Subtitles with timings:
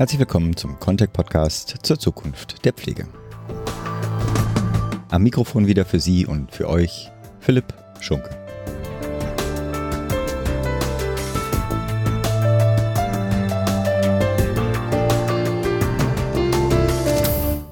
[0.00, 3.06] Herzlich willkommen zum Contact Podcast zur Zukunft der Pflege.
[5.10, 7.66] Am Mikrofon wieder für Sie und für euch Philipp
[8.00, 8.30] Schunke.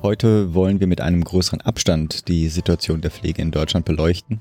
[0.02, 4.40] Heute wollen wir mit einem größeren Abstand die Situation der Pflege in Deutschland beleuchten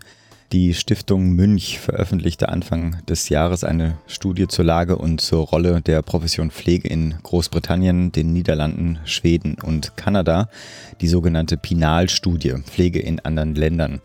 [0.54, 6.02] die Stiftung Münch veröffentlichte Anfang des Jahres eine Studie zur Lage und zur Rolle der
[6.02, 10.48] Profession Pflege in Großbritannien, den Niederlanden, Schweden und Kanada,
[11.02, 14.00] die sogenannte Pinal-Studie Pflege in anderen Ländern.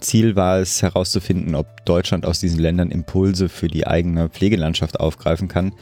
[0.00, 5.48] Ziel war es herauszufinden, ob Deutschland aus diesen Ländern Impulse für die eigene Pflegelandschaft aufgreifen
[5.48, 5.72] kann.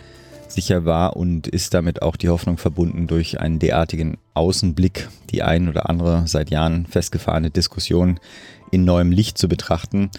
[0.48, 5.68] Sicher war und ist damit auch die Hoffnung verbunden, durch einen derartigen Außenblick die ein
[5.68, 8.20] oder andere seit Jahren festgefahrene Diskussion
[8.74, 10.10] in neuem Licht zu betrachten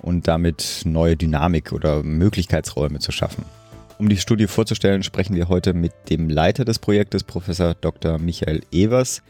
[0.00, 3.44] und damit neue Dynamik oder Möglichkeitsräume zu schaffen.
[3.98, 8.18] Um die Studie vorzustellen, sprechen wir heute mit dem Leiter des Projektes, Professor Dr.
[8.18, 9.22] Michael Evers.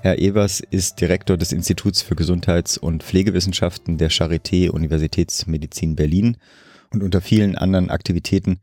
[0.00, 6.36] Herr Evers ist Direktor des Instituts für Gesundheits- und Pflegewissenschaften der Charité Universitätsmedizin Berlin
[6.92, 8.60] und unter vielen anderen Aktivitäten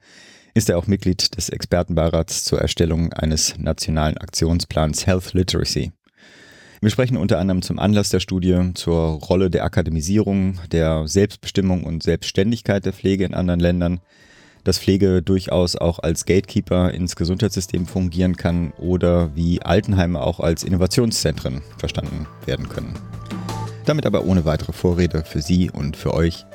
[0.53, 5.91] ist er auch Mitglied des Expertenbeirats zur Erstellung eines nationalen Aktionsplans Health Literacy.
[6.83, 12.03] Wir sprechen unter anderem zum Anlass der Studie zur Rolle der Akademisierung, der Selbstbestimmung und
[12.03, 14.01] Selbstständigkeit der Pflege in anderen Ländern,
[14.65, 20.65] dass Pflege durchaus auch als Gatekeeper ins Gesundheitssystem fungieren kann oder wie Altenheime auch als
[20.65, 22.95] Innovationszentren verstanden werden können.
[23.85, 26.45] Damit aber ohne weitere Vorrede für Sie und für euch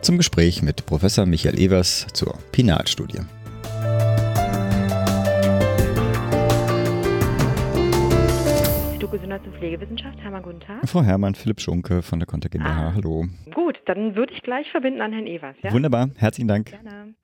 [0.00, 3.20] zum Gespräch mit Professor Michael Evers zur Pinat-Studie.
[9.14, 10.18] Gesundheits- und Pflegewissenschaft.
[10.20, 10.88] Hermann, guten Tag.
[10.88, 12.88] Frau Hermann, Philipp Schunke von der Konter GmbH.
[12.88, 13.26] Ah, Hallo.
[13.54, 15.54] Gut, dann würde ich gleich verbinden an Herrn Evers.
[15.62, 15.72] Ja?
[15.72, 16.70] Wunderbar, herzlichen Dank.
[16.70, 17.14] Gerne.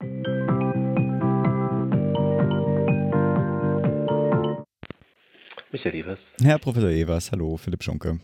[5.73, 6.19] Michael Evers.
[6.43, 8.21] Herr Professor Evers, hallo, Philipp Schunke.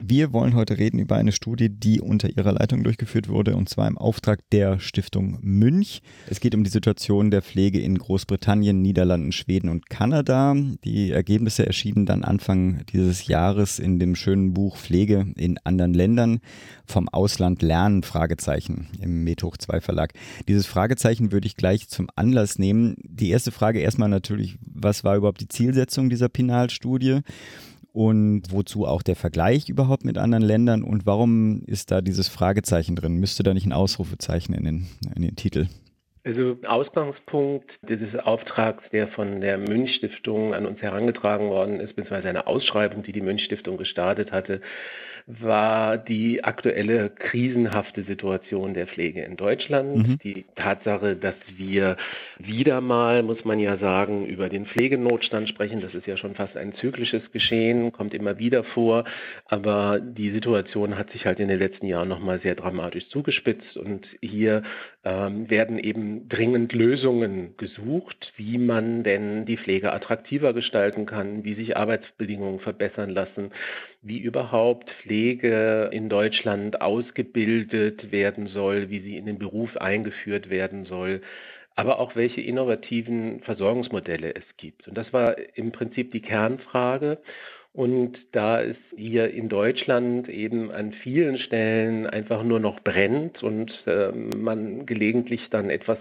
[0.00, 3.88] Wir wollen heute reden über eine Studie, die unter Ihrer Leitung durchgeführt wurde, und zwar
[3.88, 6.00] im Auftrag der Stiftung Münch.
[6.28, 10.54] Es geht um die Situation der Pflege in Großbritannien, Niederlanden, Schweden und Kanada.
[10.84, 16.40] Die Ergebnisse erschienen dann Anfang dieses Jahres in dem schönen Buch Pflege in anderen Ländern
[16.86, 20.12] vom Ausland lernen, Fragezeichen, im Methoch 2 Verlag.
[20.48, 22.96] Dieses Fragezeichen würde ich gleich zum Anlass nehmen.
[23.02, 27.20] Die erste Frage erstmal natürlich, was war überhaupt die Zielsetzung dieser Pinalstudie?
[27.94, 32.96] Und wozu auch der Vergleich überhaupt mit anderen Ländern und warum ist da dieses Fragezeichen
[32.96, 33.14] drin?
[33.14, 35.68] Müsste da nicht ein Ausrufezeichen in den, in den Titel?
[36.24, 42.28] Also Ausgangspunkt dieses Auftrags, der von der Münch Stiftung an uns herangetragen worden ist, beziehungsweise
[42.30, 44.60] eine Ausschreibung, die die Münch Stiftung gestartet hatte,
[45.26, 49.96] war die aktuelle krisenhafte Situation der Pflege in Deutschland.
[49.96, 50.18] Mhm.
[50.22, 51.96] Die Tatsache, dass wir
[52.38, 55.80] wieder mal, muss man ja sagen, über den Pflegenotstand sprechen.
[55.80, 59.04] Das ist ja schon fast ein zyklisches Geschehen, kommt immer wieder vor.
[59.46, 63.78] Aber die Situation hat sich halt in den letzten Jahren nochmal sehr dramatisch zugespitzt.
[63.78, 64.62] Und hier
[65.04, 71.54] ähm, werden eben dringend Lösungen gesucht, wie man denn die Pflege attraktiver gestalten kann, wie
[71.54, 73.52] sich Arbeitsbedingungen verbessern lassen
[74.04, 80.84] wie überhaupt Pflege in Deutschland ausgebildet werden soll, wie sie in den Beruf eingeführt werden
[80.84, 81.22] soll,
[81.74, 84.86] aber auch welche innovativen Versorgungsmodelle es gibt.
[84.86, 87.18] Und das war im Prinzip die Kernfrage.
[87.72, 93.72] Und da es hier in Deutschland eben an vielen Stellen einfach nur noch brennt und
[93.86, 95.98] äh, man gelegentlich dann etwas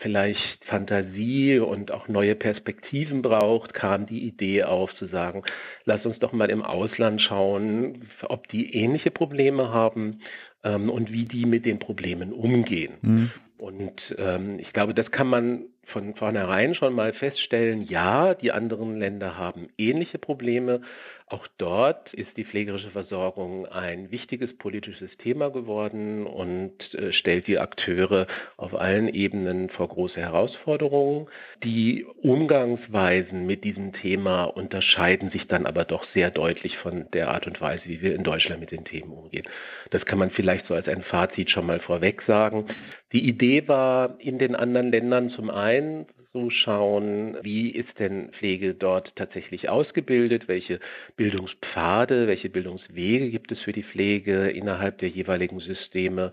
[0.00, 5.42] vielleicht Fantasie und auch neue Perspektiven braucht, kam die Idee auf zu sagen,
[5.84, 10.20] lass uns doch mal im Ausland schauen, ob die ähnliche Probleme haben
[10.64, 12.94] ähm, und wie die mit den Problemen umgehen.
[13.02, 13.30] Mhm.
[13.58, 18.98] Und ähm, ich glaube, das kann man von vornherein schon mal feststellen, ja, die anderen
[18.98, 20.82] Länder haben ähnliche Probleme,
[21.30, 27.58] auch dort ist die pflegerische Versorgung ein wichtiges politisches Thema geworden und äh, stellt die
[27.58, 28.26] Akteure
[28.56, 31.28] auf allen Ebenen vor große Herausforderungen.
[31.62, 37.46] Die Umgangsweisen mit diesem Thema unterscheiden sich dann aber doch sehr deutlich von der Art
[37.46, 39.46] und Weise, wie wir in Deutschland mit den Themen umgehen.
[39.90, 42.68] Das kann man vielleicht so als ein Fazit schon mal vorweg sagen.
[43.12, 49.14] Die Idee war in den anderen Ländern zum einen, anzuschauen, wie ist denn Pflege dort
[49.16, 50.80] tatsächlich ausgebildet, welche
[51.16, 56.32] Bildungspfade, welche Bildungswege gibt es für die Pflege innerhalb der jeweiligen Systeme?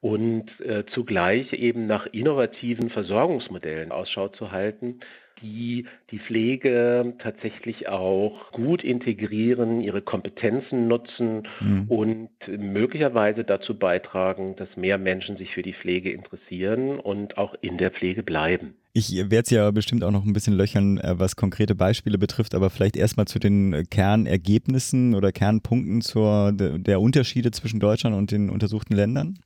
[0.00, 5.00] Und äh, zugleich eben nach innovativen Versorgungsmodellen Ausschau zu halten,
[5.42, 11.84] die die Pflege tatsächlich auch gut integrieren, ihre Kompetenzen nutzen mhm.
[11.88, 17.78] und möglicherweise dazu beitragen, dass mehr Menschen sich für die Pflege interessieren und auch in
[17.78, 18.74] der Pflege bleiben.
[18.92, 22.56] Ich werde es ja bestimmt auch noch ein bisschen löchern, äh, was konkrete Beispiele betrifft,
[22.56, 28.50] aber vielleicht erstmal zu den Kernergebnissen oder Kernpunkten zur, der Unterschiede zwischen Deutschland und den
[28.50, 29.38] untersuchten Ländern.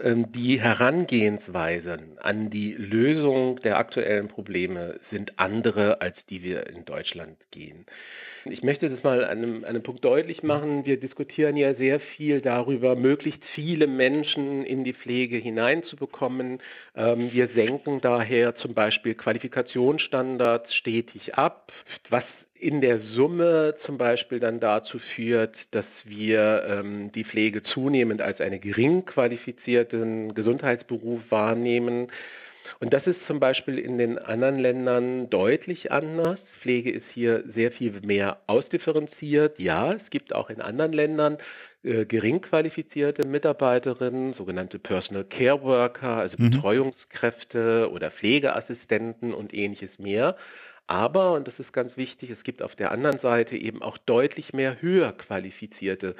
[0.00, 6.84] Ähm, die Herangehensweisen an die Lösung der aktuellen Probleme sind andere, als die wir in
[6.84, 7.86] Deutschland gehen.
[8.44, 10.86] Ich möchte das mal an einem, an einem Punkt deutlich machen.
[10.86, 16.60] Wir diskutieren ja sehr viel darüber, möglichst viele Menschen in die Pflege hineinzubekommen.
[16.94, 21.72] Ähm, wir senken daher zum Beispiel Qualifikationsstandards stetig ab,
[22.08, 22.24] was
[22.60, 28.40] in der Summe zum Beispiel dann dazu führt, dass wir ähm, die Pflege zunehmend als
[28.40, 32.08] einen gering qualifizierten Gesundheitsberuf wahrnehmen.
[32.80, 36.38] Und das ist zum Beispiel in den anderen Ländern deutlich anders.
[36.60, 39.58] Pflege ist hier sehr viel mehr ausdifferenziert.
[39.58, 41.38] Ja, es gibt auch in anderen Ländern
[41.84, 46.50] äh, gering qualifizierte Mitarbeiterinnen, sogenannte Personal Care Worker, also mhm.
[46.50, 50.36] Betreuungskräfte oder Pflegeassistenten und ähnliches mehr.
[50.88, 54.52] Aber, und das ist ganz wichtig, es gibt auf der anderen Seite eben auch deutlich
[54.54, 56.16] mehr höher qualifizierte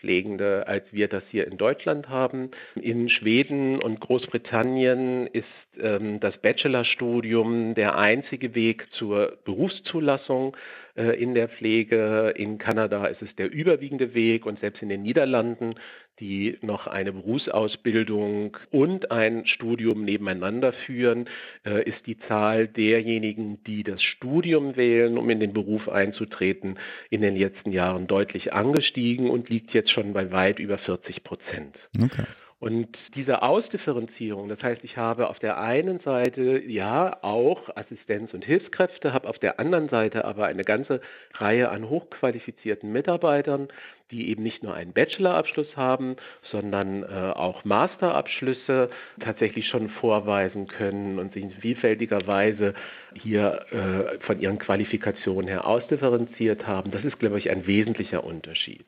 [0.00, 2.50] Pflegende, als wir das hier in Deutschland haben.
[2.74, 5.46] In Schweden und Großbritannien ist
[5.80, 10.56] ähm, das Bachelorstudium der einzige Weg zur Berufszulassung
[11.02, 12.34] in der Pflege.
[12.36, 15.74] In Kanada ist es der überwiegende Weg und selbst in den Niederlanden
[16.20, 21.28] die noch eine Berufsausbildung und ein Studium nebeneinander führen,
[21.64, 26.78] äh, ist die Zahl derjenigen, die das Studium wählen, um in den Beruf einzutreten,
[27.10, 31.76] in den letzten Jahren deutlich angestiegen und liegt jetzt schon bei weit über 40 Prozent.
[32.00, 32.24] Okay.
[32.60, 38.44] Und diese Ausdifferenzierung, das heißt, ich habe auf der einen Seite ja auch Assistenz- und
[38.44, 41.00] Hilfskräfte, habe auf der anderen Seite aber eine ganze
[41.34, 43.68] Reihe an hochqualifizierten Mitarbeitern,
[44.10, 46.16] die eben nicht nur einen Bachelorabschluss haben,
[46.50, 48.90] sondern äh, auch Masterabschlüsse
[49.20, 52.74] tatsächlich schon vorweisen können und sich in vielfältiger Weise
[53.14, 56.90] hier äh, von ihren Qualifikationen her ausdifferenziert haben.
[56.90, 58.84] Das ist, glaube ich, ein wesentlicher Unterschied.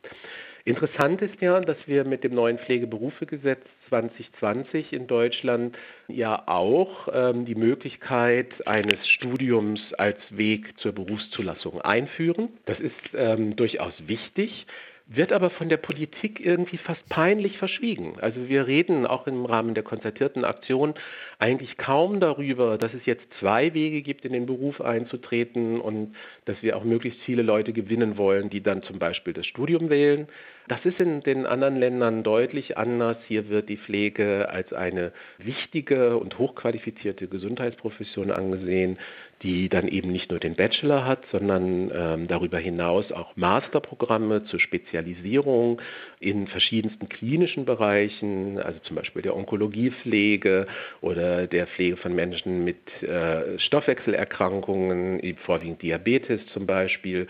[0.64, 5.76] Interessant ist ja, dass wir mit dem neuen Pflegeberufegesetz 2020 in Deutschland
[6.08, 12.50] ja auch ähm, die Möglichkeit eines Studiums als Weg zur Berufszulassung einführen.
[12.66, 14.66] Das ist ähm, durchaus wichtig
[15.12, 18.14] wird aber von der Politik irgendwie fast peinlich verschwiegen.
[18.20, 20.94] Also wir reden auch im Rahmen der konzertierten Aktion
[21.40, 26.14] eigentlich kaum darüber, dass es jetzt zwei Wege gibt, in den Beruf einzutreten und
[26.44, 30.28] dass wir auch möglichst viele Leute gewinnen wollen, die dann zum Beispiel das Studium wählen.
[30.68, 33.16] Das ist in den anderen Ländern deutlich anders.
[33.26, 38.96] Hier wird die Pflege als eine wichtige und hochqualifizierte Gesundheitsprofession angesehen
[39.42, 44.60] die dann eben nicht nur den Bachelor hat, sondern ähm, darüber hinaus auch Masterprogramme zur
[44.60, 45.80] Spezialisierung
[46.18, 50.66] in verschiedensten klinischen Bereichen, also zum Beispiel der Onkologiepflege
[51.00, 57.26] oder der Pflege von Menschen mit äh, Stoffwechselerkrankungen, vorwiegend Diabetes zum Beispiel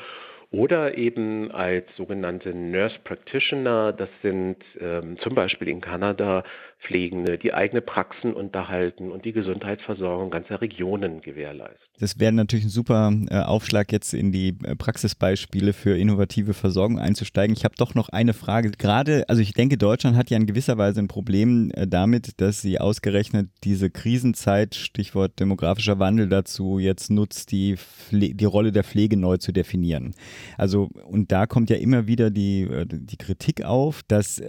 [0.53, 6.43] oder eben als sogenannte Nurse Practitioner, das sind ähm, zum Beispiel in Kanada
[6.87, 11.79] Pflegende, die eigene Praxen unterhalten und die Gesundheitsversorgung ganzer Regionen gewährleisten.
[11.99, 16.99] Das wäre natürlich ein super äh, Aufschlag, jetzt in die äh, Praxisbeispiele für innovative Versorgung
[16.99, 17.55] einzusteigen.
[17.55, 18.71] Ich habe doch noch eine Frage.
[18.71, 22.63] Gerade, also ich denke, Deutschland hat ja in gewisser Weise ein Problem äh, damit, dass
[22.63, 28.85] sie ausgerechnet diese Krisenzeit, Stichwort demografischer Wandel dazu jetzt nutzt, die, Pfle die Rolle der
[28.85, 30.15] Pflege neu zu definieren.
[30.57, 34.43] Also, und da kommt ja immer wieder die, die Kritik auf, dass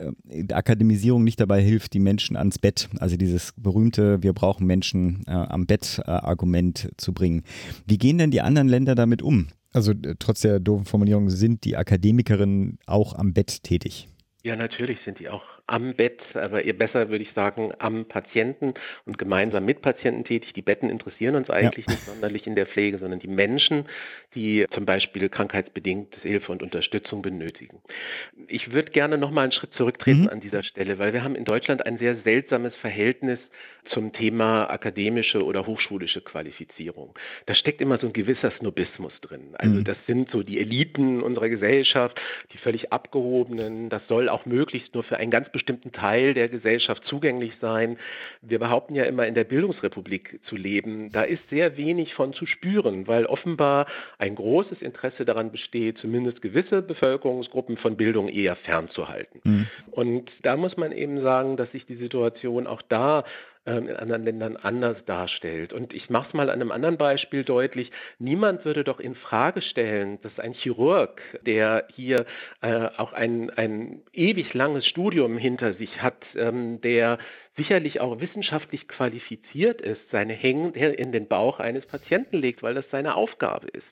[0.51, 5.23] Akademisierung nicht dabei hilft, die Menschen Menschen ans Bett, also dieses berühmte, wir brauchen Menschen
[5.25, 7.41] äh, am Bett-Argument äh, zu bringen.
[7.87, 9.47] Wie gehen denn die anderen Länder damit um?
[9.73, 14.07] Also äh, trotz der doofen Formulierung, sind die Akademikerinnen auch am Bett tätig?
[14.43, 18.73] Ja, natürlich sind die auch am Bett, aber eher besser würde ich sagen, am Patienten
[19.05, 20.53] und gemeinsam mit Patienten tätig.
[20.53, 21.93] Die Betten interessieren uns eigentlich ja.
[21.93, 23.85] nicht sonderlich in der Pflege, sondern die Menschen,
[24.35, 27.81] die zum Beispiel krankheitsbedingt Hilfe und Unterstützung benötigen.
[28.47, 30.29] Ich würde gerne noch mal einen Schritt zurücktreten mhm.
[30.29, 33.39] an dieser Stelle, weil wir haben in Deutschland ein sehr seltsames Verhältnis
[33.89, 37.15] zum Thema akademische oder hochschulische Qualifizierung.
[37.47, 39.53] Da steckt immer so ein gewisser Snobismus drin.
[39.53, 39.83] Also mhm.
[39.83, 42.19] das sind so die Eliten unserer Gesellschaft,
[42.53, 43.89] die völlig abgehobenen.
[43.89, 45.60] Das soll auch möglichst nur für einen ganz bestimmten
[45.91, 47.97] Teil der Gesellschaft zugänglich sein.
[48.41, 51.11] Wir behaupten ja immer in der Bildungsrepublik zu leben.
[51.11, 53.87] Da ist sehr wenig von zu spüren, weil offenbar
[54.17, 59.41] ein großes Interesse daran besteht, zumindest gewisse Bevölkerungsgruppen von Bildung eher fernzuhalten.
[59.43, 59.67] Mhm.
[59.91, 63.23] Und da muss man eben sagen, dass sich die Situation auch da
[63.65, 65.71] ähm, in anderen Ländern anders darstellt.
[65.71, 67.91] Und ich mache es mal an einem anderen Beispiel deutlich.
[68.17, 72.25] Niemand würde doch in Frage stellen, dass ein Chirurg, der hier
[72.61, 77.19] äh, auch ein, ein ewig langes Studium hinter sich hat, ähm, der
[77.55, 82.89] sicherlich auch wissenschaftlich qualifiziert ist, seine Hände in den Bauch eines Patienten legt, weil das
[82.89, 83.85] seine Aufgabe ist.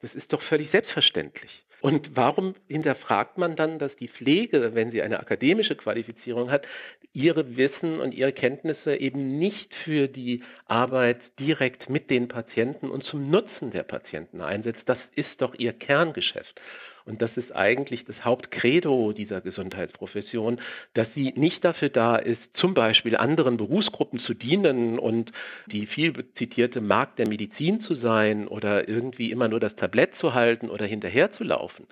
[0.00, 1.62] Das ist doch völlig selbstverständlich.
[1.82, 6.64] Und warum hinterfragt man dann, dass die Pflege, wenn sie eine akademische Qualifizierung hat,
[7.12, 13.02] ihre Wissen und ihre Kenntnisse eben nicht für die Arbeit direkt mit den Patienten und
[13.02, 14.82] zum Nutzen der Patienten einsetzt?
[14.86, 16.60] Das ist doch ihr Kerngeschäft.
[17.04, 20.60] Und das ist eigentlich das Hauptcredo dieser Gesundheitsprofession,
[20.94, 25.32] dass sie nicht dafür da ist, zum Beispiel anderen Berufsgruppen zu dienen und
[25.66, 30.34] die viel zitierte Markt der Medizin zu sein oder irgendwie immer nur das Tablett zu
[30.34, 31.86] halten oder hinterherzulaufen,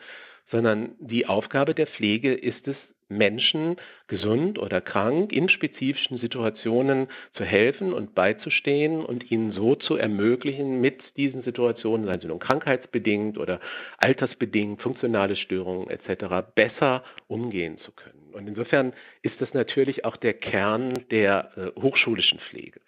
[0.51, 2.77] sondern die Aufgabe der Pflege ist es,
[3.11, 3.77] Menschen
[4.07, 10.81] gesund oder krank in spezifischen Situationen zu helfen und beizustehen und ihnen so zu ermöglichen,
[10.81, 13.61] mit diesen Situationen, seien sie nun krankheitsbedingt oder
[13.99, 18.20] altersbedingt, funktionale Störungen etc., besser umgehen zu können.
[18.33, 22.81] Und insofern ist das natürlich auch der Kern der äh, hochschulischen Pflege.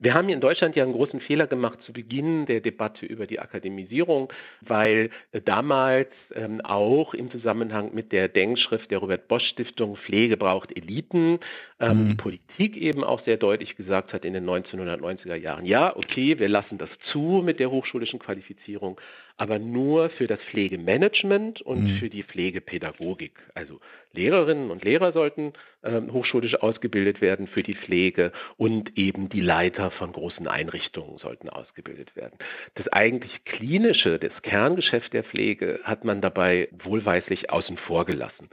[0.00, 3.26] Wir haben hier in Deutschland ja einen großen Fehler gemacht zu Beginn der Debatte über
[3.26, 9.48] die Akademisierung, weil äh, damals ähm, auch im Zusammenhang mit der Denkschrift der Robert Bosch
[9.48, 11.40] Stiftung Pflege braucht Eliten,
[11.80, 12.08] ähm, mhm.
[12.10, 16.48] die Politik eben auch sehr deutlich gesagt hat in den 1990er Jahren, ja, okay, wir
[16.48, 19.00] lassen das zu mit der hochschulischen Qualifizierung,
[19.38, 21.98] aber nur für das Pflegemanagement und mhm.
[21.98, 23.32] für die Pflegepädagogik.
[23.54, 23.80] Also
[24.12, 25.52] Lehrerinnen und Lehrer sollten
[25.82, 31.48] äh, hochschulisch ausgebildet werden für die Pflege und eben die Leiter von großen Einrichtungen sollten
[31.48, 32.36] ausgebildet werden.
[32.74, 38.50] Das eigentlich klinische, das Kerngeschäft der Pflege hat man dabei wohlweislich außen vor gelassen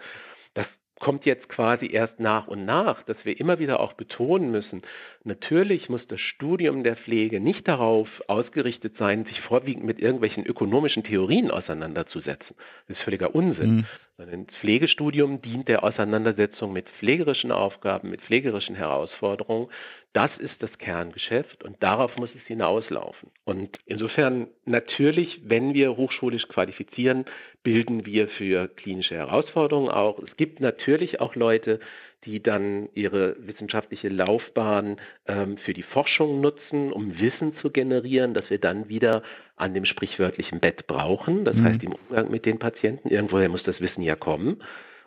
[1.05, 4.81] kommt jetzt quasi erst nach und nach, dass wir immer wieder auch betonen müssen,
[5.23, 11.03] natürlich muss das Studium der Pflege nicht darauf ausgerichtet sein, sich vorwiegend mit irgendwelchen ökonomischen
[11.03, 12.55] Theorien auseinanderzusetzen.
[12.87, 13.75] Das ist völliger Unsinn.
[13.75, 13.85] Mhm.
[14.17, 19.67] Sondern das Pflegestudium dient der Auseinandersetzung mit pflegerischen Aufgaben, mit pflegerischen Herausforderungen.
[20.15, 23.31] Das ist das Kerngeschäft und darauf muss es hinauslaufen.
[23.43, 27.25] Und insofern natürlich, wenn wir hochschulisch qualifizieren,
[27.63, 30.17] bilden wir für klinische Herausforderungen auch.
[30.19, 31.81] Es gibt natürlich auch Leute,
[32.23, 38.49] die dann ihre wissenschaftliche Laufbahn ähm, für die Forschung nutzen, um Wissen zu generieren, das
[38.49, 39.21] wir dann wieder
[39.57, 41.43] an dem sprichwörtlichen Bett brauchen.
[41.43, 41.63] Das mhm.
[41.65, 44.61] heißt, im Umgang mit den Patienten, irgendwoher muss das Wissen ja kommen.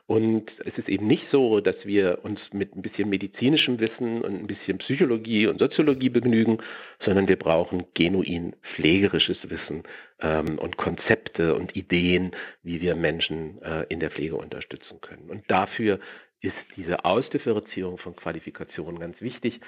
[0.08, 4.40] Und es ist eben nicht so, dass wir uns mit ein bisschen medizinischem Wissen und
[4.40, 6.62] ein bisschen Psychologie und Soziologie begnügen,
[7.04, 9.82] sondern wir brauchen genuin pflegerisches Wissen
[10.22, 12.30] ähm, und Konzepte und Ideen,
[12.62, 15.28] wie wir Menschen äh, in der Pflege unterstützen können.
[15.28, 16.00] Und dafür
[16.40, 19.60] ist diese Ausdifferenzierung von Qualifikationen ganz wichtig.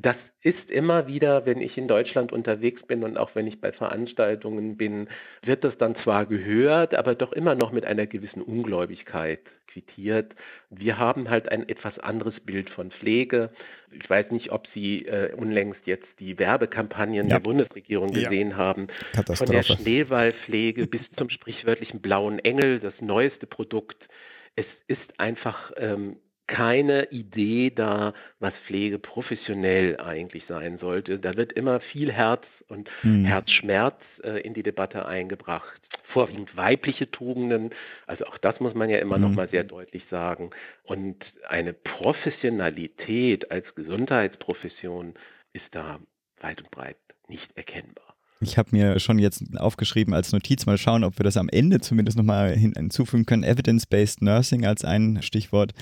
[0.00, 3.72] Das ist immer wieder, wenn ich in Deutschland unterwegs bin und auch wenn ich bei
[3.72, 5.08] Veranstaltungen bin,
[5.42, 10.36] wird das dann zwar gehört, aber doch immer noch mit einer gewissen Ungläubigkeit quittiert.
[10.70, 13.50] Wir haben halt ein etwas anderes Bild von Pflege.
[13.90, 17.34] Ich weiß nicht, ob Sie äh, unlängst jetzt die Werbekampagnen ja.
[17.34, 18.56] der Bundesregierung gesehen ja.
[18.56, 18.86] haben.
[19.34, 24.08] Von der Schneewallpflege bis zum sprichwörtlichen blauen Engel, das neueste Produkt.
[24.54, 31.18] Es ist einfach ähm, keine Idee da, was Pflege professionell eigentlich sein sollte.
[31.20, 33.24] Da wird immer viel Herz und hm.
[33.24, 35.80] Herzschmerz äh, in die Debatte eingebracht.
[36.12, 37.70] Vorwiegend weibliche Tugenden,
[38.06, 39.22] also auch das muss man ja immer hm.
[39.22, 40.50] noch mal sehr deutlich sagen.
[40.84, 45.14] Und eine Professionalität als Gesundheitsprofession
[45.52, 46.00] ist da
[46.40, 46.96] weit und breit
[47.28, 48.17] nicht erkennbar.
[48.40, 51.80] Ich habe mir schon jetzt aufgeschrieben als Notiz, mal schauen, ob wir das am Ende
[51.80, 53.42] zumindest nochmal hinzufügen können.
[53.42, 55.72] Evidence-Based Nursing als ein Stichwort.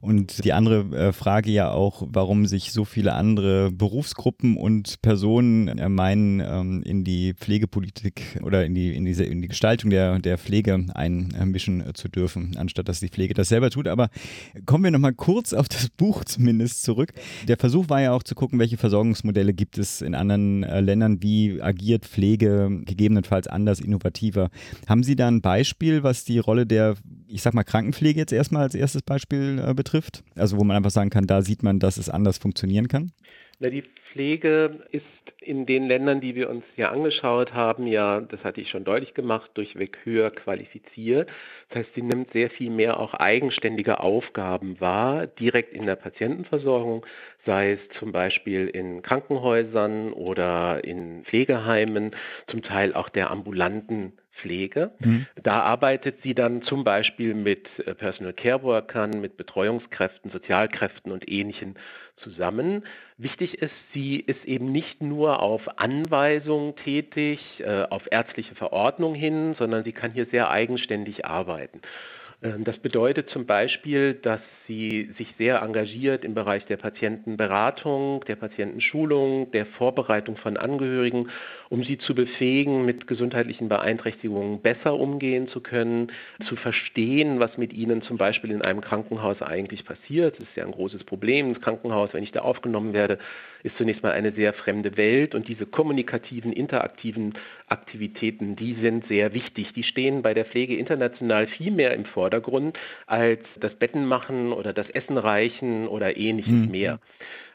[0.00, 5.66] Und die andere äh, Frage ja auch, warum sich so viele andere Berufsgruppen und Personen
[5.66, 10.20] äh, meinen, ähm, in die Pflegepolitik oder in die, in diese, in die Gestaltung der,
[10.20, 13.88] der Pflege einmischen zu dürfen, anstatt dass die Pflege das selber tut.
[13.88, 14.10] Aber
[14.64, 17.12] kommen wir nochmal kurz auf das Buch zumindest zurück.
[17.48, 21.20] Der Versuch war ja auch zu gucken, welche Versorgungsmodelle gibt es in anderen äh, Ländern,
[21.20, 24.50] wie agiert organisiert Pflege gegebenenfalls anders, innovativer.
[24.86, 28.62] Haben Sie da ein Beispiel, was die Rolle der, ich sag mal, Krankenpflege jetzt erstmal
[28.62, 30.22] als erstes Beispiel äh, betrifft?
[30.34, 33.12] Also wo man einfach sagen kann, da sieht man, dass es anders funktionieren kann?
[33.58, 35.04] Na, die Pflege ist
[35.40, 39.14] in den Ländern, die wir uns ja angeschaut haben, ja, das hatte ich schon deutlich
[39.14, 41.30] gemacht, durchweg höher qualifiziert.
[41.70, 47.06] Das heißt, sie nimmt sehr viel mehr auch eigenständige Aufgaben wahr, direkt in der Patientenversorgung,
[47.46, 52.14] sei es zum Beispiel in Krankenhäusern oder in Pflegeheimen,
[52.48, 54.92] zum Teil auch der ambulanten Pflege.
[55.00, 55.26] Mhm.
[55.42, 61.28] Da arbeitet sie dann zum Beispiel mit äh, Personal Care Workern, mit Betreuungskräften, Sozialkräften und
[61.28, 61.76] Ähnlichen
[62.22, 62.84] zusammen.
[63.18, 69.54] Wichtig ist, sie ist eben nicht nur auf Anweisung tätig, äh, auf ärztliche Verordnung hin,
[69.58, 71.82] sondern sie kann hier sehr eigenständig arbeiten.
[72.42, 78.36] Ähm, das bedeutet zum Beispiel, dass sie sich sehr engagiert im Bereich der Patientenberatung, der
[78.36, 81.30] Patientenschulung, der Vorbereitung von Angehörigen,
[81.68, 86.12] um sie zu befähigen, mit gesundheitlichen Beeinträchtigungen besser umgehen zu können,
[86.48, 90.34] zu verstehen, was mit ihnen zum Beispiel in einem Krankenhaus eigentlich passiert.
[90.38, 91.54] Das ist ja ein großes Problem.
[91.54, 93.18] Das Krankenhaus, wenn ich da aufgenommen werde,
[93.62, 97.34] ist zunächst mal eine sehr fremde Welt und diese kommunikativen, interaktiven
[97.68, 99.72] Aktivitäten, die sind sehr wichtig.
[99.72, 102.25] Die stehen bei der Pflege international viel mehr im Vordergrund
[103.06, 106.70] als das Bettenmachen oder das Essen reichen oder ähnliches mhm.
[106.70, 107.00] mehr.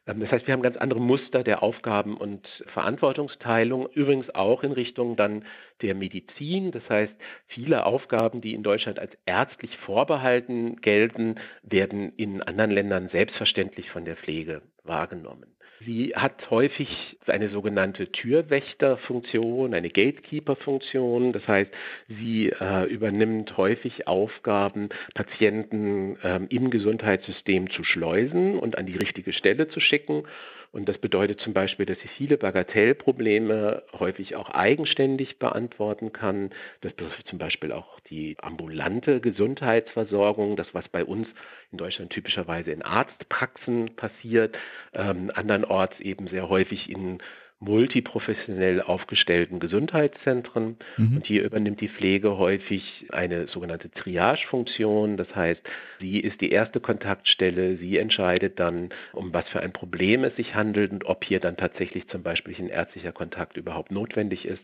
[0.07, 4.71] Ähm, das heißt, wir haben ganz andere Muster der Aufgaben- und Verantwortungsteilung, übrigens auch in
[4.71, 5.45] Richtung dann
[5.81, 6.71] der Medizin.
[6.71, 7.13] Das heißt,
[7.47, 14.05] viele Aufgaben, die in Deutschland als ärztlich vorbehalten gelten, werden in anderen Ländern selbstverständlich von
[14.05, 15.55] der Pflege wahrgenommen.
[15.85, 21.33] Sie hat häufig eine sogenannte Türwächterfunktion, eine Gatekeeper-Funktion.
[21.33, 21.71] Das heißt,
[22.07, 29.33] sie äh, übernimmt häufig Aufgaben, Patienten ähm, im Gesundheitssystem zu schleusen und an die richtige
[29.33, 30.23] Stelle zu schicken.
[30.71, 36.51] Und das bedeutet zum Beispiel, dass sie viele Bagatellprobleme häufig auch eigenständig beantworten kann.
[36.79, 41.27] Das betrifft zum Beispiel auch die ambulante Gesundheitsversorgung, das was bei uns
[41.73, 44.57] in Deutschland typischerweise in Arztpraxen passiert,
[44.93, 47.21] ähm, andernorts eben sehr häufig in
[47.61, 50.77] multiprofessionell aufgestellten Gesundheitszentren.
[50.97, 51.17] Mhm.
[51.17, 55.15] Und hier übernimmt die Pflege häufig eine sogenannte Triage-Funktion.
[55.15, 55.61] Das heißt,
[55.99, 57.77] sie ist die erste Kontaktstelle.
[57.77, 61.55] Sie entscheidet dann, um was für ein Problem es sich handelt und ob hier dann
[61.55, 64.61] tatsächlich zum Beispiel ein ärztlicher Kontakt überhaupt notwendig ist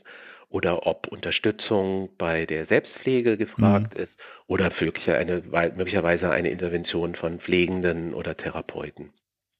[0.49, 4.03] oder ob Unterstützung bei der Selbstpflege gefragt mhm.
[4.03, 4.11] ist
[4.47, 9.11] oder möglicherweise eine Intervention von Pflegenden oder Therapeuten.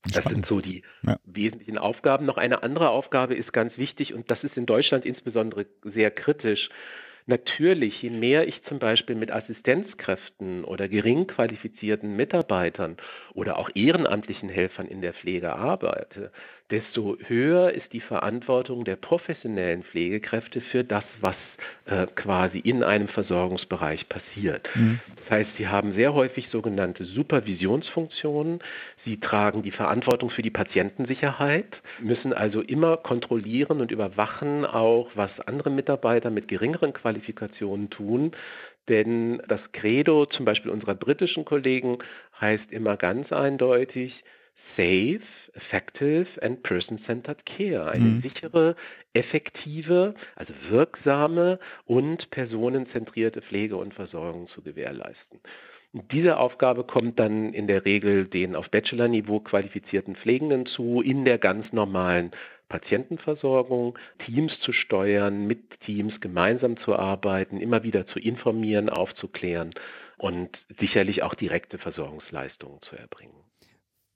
[0.03, 1.17] Das sind so die ja.
[1.25, 2.25] wesentlichen Aufgaben.
[2.25, 6.69] Noch eine andere Aufgabe ist ganz wichtig und das ist in Deutschland insbesondere sehr kritisch.
[7.29, 12.95] Natürlich, je mehr ich zum Beispiel mit Assistenzkräften oder gering qualifizierten Mitarbeitern
[13.33, 16.31] oder auch ehrenamtlichen Helfern in der Pflege arbeite,
[16.69, 21.36] desto höher ist die Verantwortung der professionellen Pflegekräfte für das, was
[21.86, 24.67] äh, quasi in einem Versorgungsbereich passiert.
[24.75, 24.99] Mhm.
[25.15, 28.60] Das heißt, sie haben sehr häufig sogenannte Supervisionsfunktionen.
[29.06, 35.32] Sie tragen die Verantwortung für die Patientensicherheit, müssen also immer kontrollieren und überwachen auch, was
[35.41, 38.32] andere Mitarbeiter mit geringeren Qualifikationen tun.
[38.89, 41.99] Denn das Credo zum Beispiel unserer britischen Kollegen
[42.39, 44.23] heißt immer ganz eindeutig,
[44.77, 45.21] safe,
[45.53, 47.91] effective and person-centered care.
[47.91, 48.21] Eine mhm.
[48.21, 48.75] sichere,
[49.13, 55.41] effektive, also wirksame und personenzentrierte Pflege und Versorgung zu gewährleisten.
[56.11, 61.39] Diese Aufgabe kommt dann in der Regel den auf Bachelor-Niveau qualifizierten Pflegenden zu, in der
[61.39, 62.31] ganz normalen
[62.69, 69.73] Patientenversorgung, Teams zu steuern, mit Teams gemeinsam zu arbeiten, immer wieder zu informieren, aufzuklären
[70.17, 73.47] und sicherlich auch direkte Versorgungsleistungen zu erbringen.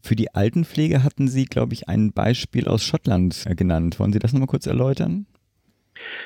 [0.02, 4.00] Für die Altenpflege hatten Sie, glaube ich, ein Beispiel aus Schottland äh, genannt.
[4.00, 5.28] Wollen Sie das nochmal kurz erläutern?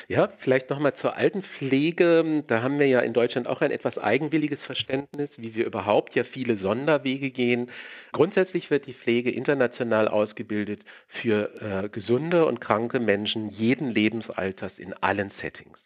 [0.08, 2.44] Ja, vielleicht nochmal zur Altenpflege.
[2.46, 6.24] Da haben wir ja in Deutschland auch ein etwas eigenwilliges Verständnis, wie wir überhaupt ja
[6.24, 7.70] viele Sonderwege gehen.
[8.12, 10.80] Grundsätzlich wird die Pflege international ausgebildet
[11.20, 15.78] für äh, gesunde und kranke Menschen jeden Lebensalters in allen Settings.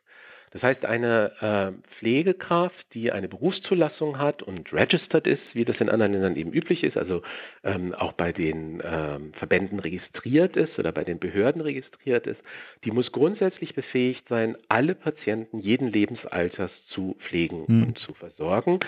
[0.52, 5.88] Das heißt, eine äh, Pflegekraft, die eine Berufszulassung hat und registered ist, wie das in
[5.88, 7.22] anderen Ländern eben üblich ist, also
[7.62, 12.40] ähm, auch bei den ähm, Verbänden registriert ist oder bei den Behörden registriert ist,
[12.84, 17.82] die muss grundsätzlich befähigt sein, alle Patienten jeden Lebensalters zu pflegen hm.
[17.84, 18.80] und zu versorgen.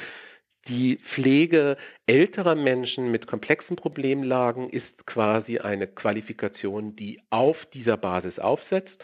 [0.69, 8.39] Die Pflege älterer Menschen mit komplexen Problemlagen ist quasi eine Qualifikation, die auf dieser Basis
[8.39, 8.97] aufsetzt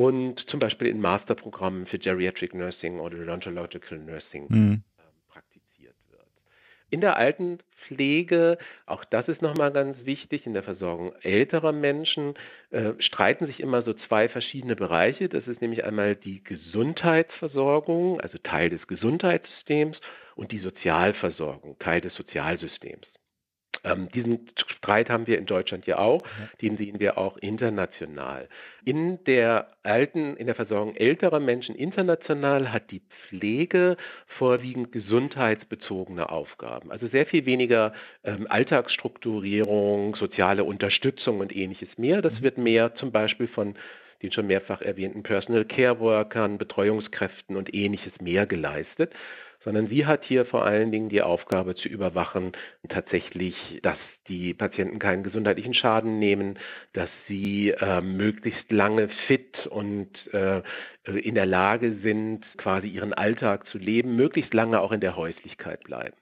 [0.00, 4.82] und zum Beispiel in Masterprogrammen für Geriatric Nursing oder Odontological Nursing mhm.
[5.28, 6.26] praktiziert wird.
[6.88, 12.34] In der Altenpflege, auch das ist nochmal ganz wichtig, in der Versorgung älterer Menschen
[12.70, 15.28] äh, streiten sich immer so zwei verschiedene Bereiche.
[15.28, 20.00] Das ist nämlich einmal die Gesundheitsversorgung, also Teil des Gesundheitssystems,
[20.34, 23.06] und die Sozialversorgung, Teil des Sozialsystems.
[23.84, 26.22] Ähm, diesen Streit haben wir in Deutschland ja auch,
[26.60, 28.48] den sehen wir auch international.
[28.84, 33.96] In der alten, in der Versorgung älterer Menschen international hat die Pflege
[34.38, 36.90] vorwiegend gesundheitsbezogene Aufgaben.
[36.90, 42.20] Also sehr viel weniger ähm, Alltagsstrukturierung, soziale Unterstützung und ähnliches mehr.
[42.20, 42.42] Das mhm.
[42.42, 43.76] wird mehr zum Beispiel von
[44.22, 49.12] den schon mehrfach erwähnten Personal Care Workern, Betreuungskräften und ähnliches mehr geleistet
[49.64, 52.52] sondern sie hat hier vor allen Dingen die Aufgabe zu überwachen,
[52.88, 56.58] tatsächlich, dass die Patienten keinen gesundheitlichen Schaden nehmen,
[56.92, 60.62] dass sie äh, möglichst lange fit und äh,
[61.04, 65.82] in der Lage sind, quasi ihren Alltag zu leben, möglichst lange auch in der Häuslichkeit
[65.84, 66.16] bleiben.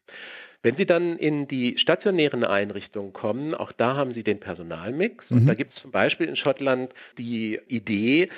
[0.63, 5.25] Wenn Sie dann in die stationären Einrichtungen kommen, auch da haben Sie den Personalmix.
[5.31, 5.37] Mhm.
[5.37, 8.29] Und da gibt es zum Beispiel in Schottland die Idee,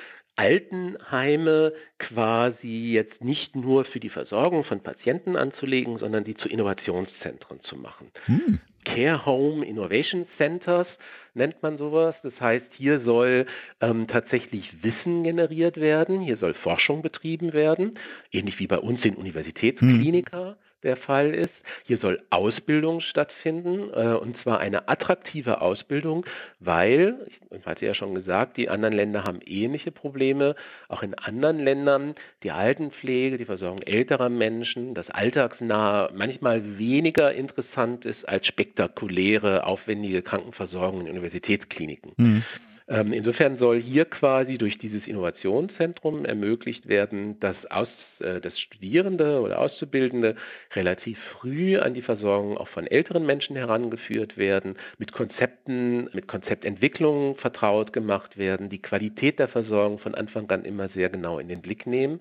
[0.40, 7.62] Altenheime quasi jetzt nicht nur für die Versorgung von Patienten anzulegen, sondern die zu Innovationszentren
[7.64, 8.10] zu machen.
[8.24, 8.58] Hm.
[8.86, 10.86] Care Home Innovation Centers
[11.34, 12.14] nennt man sowas.
[12.22, 13.44] Das heißt, hier soll
[13.82, 17.98] ähm, tatsächlich Wissen generiert werden, hier soll Forschung betrieben werden,
[18.32, 20.52] ähnlich wie bei uns in Universitätskliniker.
[20.52, 21.50] Hm der Fall ist.
[21.84, 26.26] Hier soll Ausbildung stattfinden, äh, und zwar eine attraktive Ausbildung,
[26.58, 30.54] weil, ich hatte ja schon gesagt, die anderen Länder haben ähnliche Probleme.
[30.88, 38.04] Auch in anderen Ländern die Altenpflege, die Versorgung älterer Menschen, das Alltagsnahe manchmal weniger interessant
[38.04, 42.12] ist als spektakuläre, aufwendige Krankenversorgung in Universitätskliniken.
[42.16, 42.44] Mhm.
[42.90, 49.40] Ähm, insofern soll hier quasi durch dieses Innovationszentrum ermöglicht werden, dass, Aus, äh, dass Studierende
[49.40, 50.34] oder Auszubildende
[50.74, 57.36] relativ früh an die Versorgung auch von älteren Menschen herangeführt werden, mit Konzepten, mit Konzeptentwicklung
[57.36, 61.62] vertraut gemacht werden, die Qualität der Versorgung von Anfang an immer sehr genau in den
[61.62, 62.18] Blick nehmen.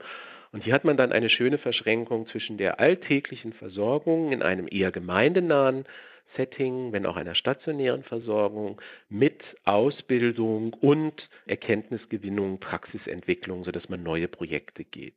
[0.51, 4.91] Und hier hat man dann eine schöne Verschränkung zwischen der alltäglichen Versorgung in einem eher
[4.91, 5.85] gemeindenahen
[6.35, 14.83] Setting, wenn auch einer stationären Versorgung, mit Ausbildung und Erkenntnisgewinnung, Praxisentwicklung, sodass man neue Projekte
[14.83, 15.15] geht.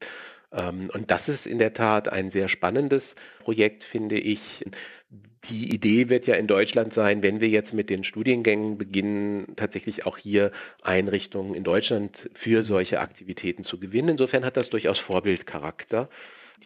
[0.52, 3.02] Ähm, und das ist in der Tat ein sehr spannendes
[3.40, 4.40] Projekt, finde ich.
[5.50, 10.06] Die Idee wird ja in Deutschland sein, wenn wir jetzt mit den Studiengängen beginnen, tatsächlich
[10.06, 14.10] auch hier Einrichtungen in Deutschland für solche Aktivitäten zu gewinnen.
[14.10, 16.08] Insofern hat das durchaus Vorbildcharakter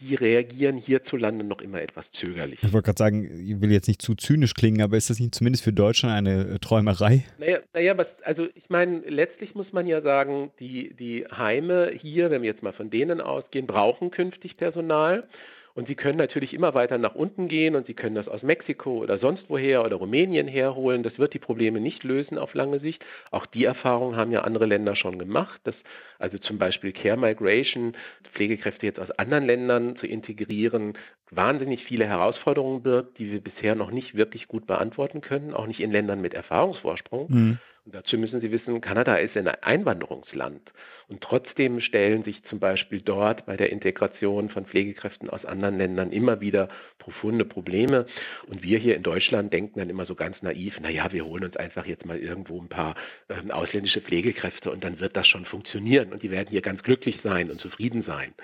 [0.00, 2.58] die reagieren hierzulande noch immer etwas zögerlich.
[2.62, 5.34] Ich wollte gerade sagen, ich will jetzt nicht zu zynisch klingen, aber ist das nicht
[5.34, 7.24] zumindest für Deutschland eine äh, Träumerei?
[7.38, 12.30] Naja, naja was, also ich meine, letztlich muss man ja sagen, die, die Heime hier,
[12.30, 15.24] wenn wir jetzt mal von denen ausgehen, brauchen künftig Personal.
[15.76, 19.02] Und Sie können natürlich immer weiter nach unten gehen und Sie können das aus Mexiko
[19.02, 21.02] oder sonst woher oder Rumänien herholen.
[21.02, 23.04] Das wird die Probleme nicht lösen auf lange Sicht.
[23.30, 25.74] Auch die Erfahrung haben ja andere Länder schon gemacht, dass
[26.18, 27.94] also zum Beispiel Care Migration,
[28.32, 30.94] Pflegekräfte jetzt aus anderen Ländern zu integrieren,
[31.30, 35.80] wahnsinnig viele Herausforderungen birgt, die wir bisher noch nicht wirklich gut beantworten können, auch nicht
[35.80, 37.26] in Ländern mit Erfahrungsvorsprung.
[37.28, 37.58] Mhm.
[37.86, 40.72] Und dazu müssen Sie wissen, Kanada ist ein Einwanderungsland.
[41.06, 46.10] Und trotzdem stellen sich zum Beispiel dort bei der Integration von Pflegekräften aus anderen Ländern
[46.10, 46.68] immer wieder
[46.98, 48.06] profunde Probleme.
[48.48, 51.56] Und wir hier in Deutschland denken dann immer so ganz naiv, naja, wir holen uns
[51.56, 52.96] einfach jetzt mal irgendwo ein paar
[53.28, 57.20] äh, ausländische Pflegekräfte und dann wird das schon funktionieren und die werden hier ganz glücklich
[57.22, 58.34] sein und zufrieden sein.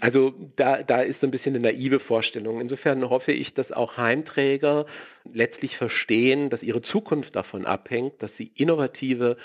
[0.00, 2.60] Also da, da ist so ein bisschen eine naive Vorstellung.
[2.60, 4.86] Insofern hoffe ich, dass auch Heimträger
[5.32, 9.36] letztlich verstehen, dass ihre Zukunft davon abhängt, dass sie innovative,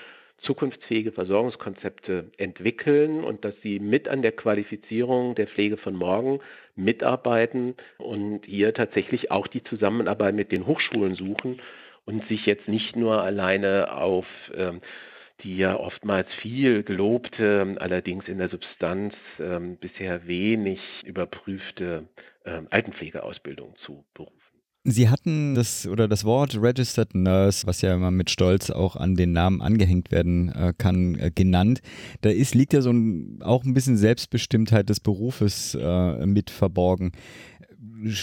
[0.44, 6.40] zukunftsfähige Versorgungskonzepte entwickeln und dass sie mit an der Qualifizierung der Pflege von morgen
[6.76, 11.62] mitarbeiten und hier tatsächlich auch die Zusammenarbeit mit den Hochschulen suchen
[12.06, 14.82] und sich jetzt nicht nur alleine auf ähm,
[15.42, 22.08] die ja oftmals viel gelobte, allerdings in der Substanz ähm, bisher wenig überprüfte
[22.46, 24.44] ähm, Altenpflegeausbildung zu berufen.
[24.86, 29.16] Sie hatten das oder das Wort Registered Nurse, was ja immer mit Stolz auch an
[29.16, 31.80] den Namen angehängt werden äh, kann, äh, genannt.
[32.20, 37.14] Da ist, liegt ja so ein, auch ein bisschen Selbstbestimmtheit des Berufes äh, mit verborgen.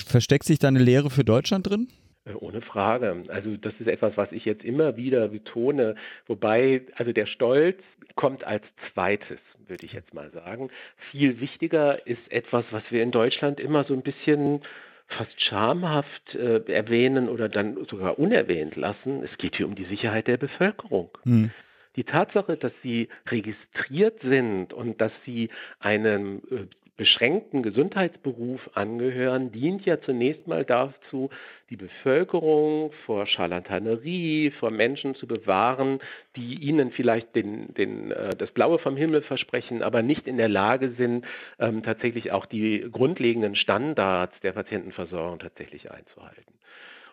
[0.04, 1.88] Versteckt sich da eine Lehre für Deutschland drin?
[2.30, 3.24] Äh, ohne Frage.
[3.28, 5.94] Also das ist etwas, was ich jetzt immer wieder betone.
[6.26, 7.78] Wobei, also der Stolz
[8.14, 10.70] kommt als zweites, würde ich jetzt mal sagen.
[11.10, 14.62] Viel wichtiger ist etwas, was wir in Deutschland immer so ein bisschen
[15.06, 19.24] fast schamhaft äh, erwähnen oder dann sogar unerwähnt lassen.
[19.24, 21.10] Es geht hier um die Sicherheit der Bevölkerung.
[21.24, 21.50] Mhm.
[21.96, 26.66] Die Tatsache, dass sie registriert sind und dass sie einem äh,
[27.00, 31.30] beschränkten Gesundheitsberuf angehören, dient ja zunächst mal dazu,
[31.70, 36.00] die Bevölkerung vor Scharlatanerie, vor Menschen zu bewahren,
[36.36, 40.50] die ihnen vielleicht den, den, äh, das Blaue vom Himmel versprechen, aber nicht in der
[40.50, 41.24] Lage sind,
[41.58, 46.52] ähm, tatsächlich auch die grundlegenden Standards der Patientenversorgung tatsächlich einzuhalten.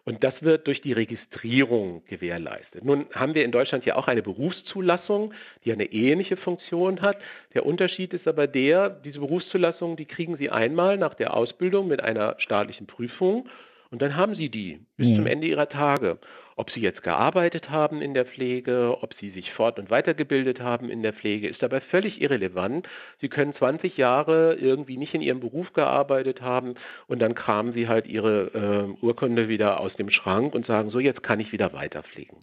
[0.07, 2.85] Und das wird durch die Registrierung gewährleistet.
[2.85, 5.33] Nun haben wir in Deutschland ja auch eine Berufszulassung,
[5.65, 7.17] die eine ähnliche Funktion hat.
[7.53, 12.01] Der Unterschied ist aber der, diese Berufszulassung, die kriegen Sie einmal nach der Ausbildung mit
[12.01, 13.49] einer staatlichen Prüfung
[13.91, 15.15] und dann haben Sie die bis mhm.
[15.15, 16.19] zum Ende Ihrer Tage.
[16.57, 20.89] Ob Sie jetzt gearbeitet haben in der Pflege, ob Sie sich fort- und weitergebildet haben
[20.89, 22.87] in der Pflege, ist dabei völlig irrelevant.
[23.21, 26.73] Sie können 20 Jahre irgendwie nicht in Ihrem Beruf gearbeitet haben
[27.05, 30.99] und dann kramen Sie halt Ihre äh, Urkunde wieder aus dem Schrank und sagen, so
[30.99, 32.39] jetzt kann ich wieder weiterpflegen.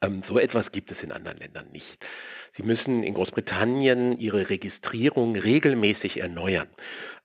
[0.00, 1.98] Ähm, so etwas gibt es in anderen Ländern nicht.
[2.56, 6.68] Sie müssen in Großbritannien Ihre Registrierung regelmäßig erneuern.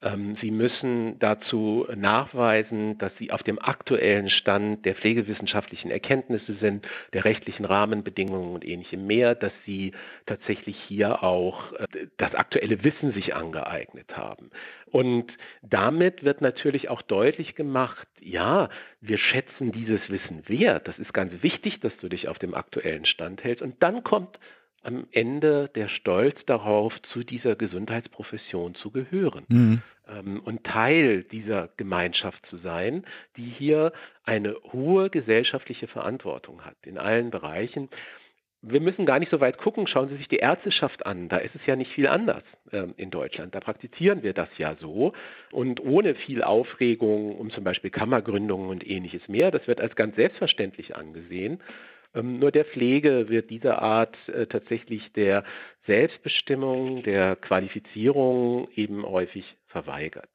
[0.02, 6.88] Ähm, Sie müssen dazu nachweisen, dass Sie auf dem aktuellen Stand der pflegewissenschaftlichen Erkenntnisse sind,
[7.14, 9.92] der rechtlichen Rahmenbedingungen und ähnlichem mehr, dass Sie
[10.26, 14.52] tatsächlich hier auch äh, das aktuelle Wissen sich angeeignet haben.
[14.92, 15.32] Und
[15.62, 18.70] damit wird natürlich auch deutlich gemacht, ja,
[19.02, 20.88] wir schätzen dieses Wissen wert.
[20.88, 23.62] Das ist ganz wichtig, dass du dich auf dem aktuellen Stand hältst.
[23.62, 24.40] Und dann kommt
[24.84, 29.82] am Ende der Stolz darauf, zu dieser Gesundheitsprofession zu gehören mhm.
[30.08, 33.06] ähm, und Teil dieser Gemeinschaft zu sein,
[33.38, 33.92] die hier
[34.24, 37.90] eine hohe gesellschaftliche Verantwortung hat in allen Bereichen.
[38.62, 39.88] Wir müssen gar nicht so weit gucken.
[39.88, 41.30] Schauen Sie sich die Ärzteschaft an.
[41.30, 43.56] Da ist es ja nicht viel anders äh, in Deutschland.
[43.56, 45.14] Da praktizieren wir das ja so
[45.52, 49.52] und ohne viel Aufregung um zum Beispiel Kammergründungen und ähnliches mehr.
[49.52, 51.62] Das wird als ganz selbstverständlich angesehen.
[52.16, 55.44] Ähm, nur der Pflege wird diese Art äh, tatsächlich der
[55.86, 60.30] Selbstbestimmung, der Qualifizierung eben häufig verweigert.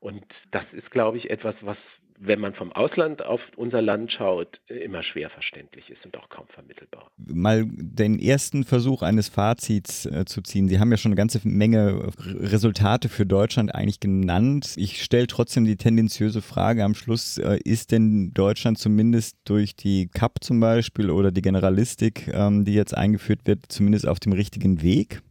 [0.00, 1.76] Und das ist, glaube ich, etwas, was
[2.20, 6.46] wenn man vom Ausland auf unser Land schaut, immer schwer verständlich ist und auch kaum
[6.48, 7.10] vermittelbar.
[7.16, 10.68] Mal den ersten Versuch eines Fazits äh, zu ziehen.
[10.68, 14.74] Sie haben ja schon eine ganze Menge Resultate für Deutschland eigentlich genannt.
[14.76, 20.08] Ich stelle trotzdem die tendenziöse Frage am Schluss, äh, ist denn Deutschland zumindest durch die
[20.08, 24.82] CAP zum Beispiel oder die Generalistik, ähm, die jetzt eingeführt wird, zumindest auf dem richtigen
[24.82, 25.22] Weg?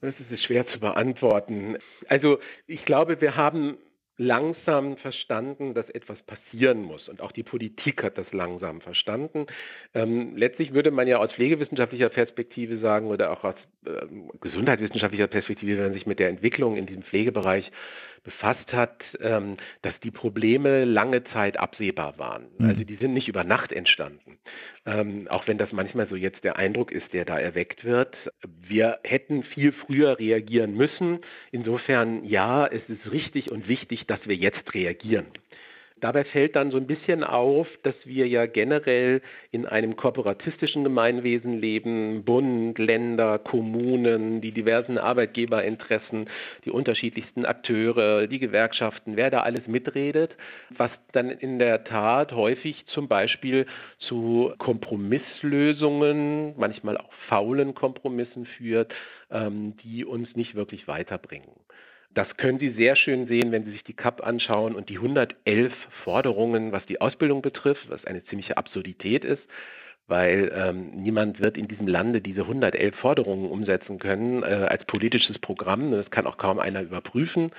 [0.00, 1.76] Das ist schwer zu beantworten.
[2.08, 3.76] Also ich glaube, wir haben
[4.22, 7.08] langsam verstanden, dass etwas passieren muss.
[7.08, 9.46] Und auch die Politik hat das langsam verstanden.
[9.94, 14.06] Ähm, letztlich würde man ja aus pflegewissenschaftlicher Perspektive sagen oder auch aus äh,
[14.40, 17.70] gesundheitswissenschaftlicher Perspektive, wenn man sich mit der Entwicklung in diesem Pflegebereich
[18.24, 22.46] befasst hat, ähm, dass die Probleme lange Zeit absehbar waren.
[22.58, 22.68] Mhm.
[22.68, 24.38] Also die sind nicht über Nacht entstanden.
[24.86, 28.16] Ähm, auch wenn das manchmal so jetzt der Eindruck ist, der da erweckt wird.
[28.42, 31.20] Wir hätten viel früher reagieren müssen.
[31.50, 35.26] Insofern, ja, es ist richtig und wichtig, dass wir jetzt reagieren.
[36.02, 41.60] Dabei fällt dann so ein bisschen auf, dass wir ja generell in einem kooperatistischen Gemeinwesen
[41.60, 46.28] leben, Bund, Länder, Kommunen, die diversen Arbeitgeberinteressen,
[46.64, 50.34] die unterschiedlichsten Akteure, die Gewerkschaften, wer da alles mitredet,
[50.76, 53.66] was dann in der Tat häufig zum Beispiel
[54.00, 58.92] zu Kompromisslösungen, manchmal auch faulen Kompromissen führt,
[59.30, 61.52] ähm, die uns nicht wirklich weiterbringen.
[62.14, 65.72] Das können Sie sehr schön sehen, wenn Sie sich die CAP anschauen und die 111
[66.04, 69.42] Forderungen, was die Ausbildung betrifft, was eine ziemliche Absurdität ist,
[70.08, 75.38] weil ähm, niemand wird in diesem Lande diese 111 Forderungen umsetzen können äh, als politisches
[75.38, 75.90] Programm.
[75.90, 77.50] Das kann auch kaum einer überprüfen.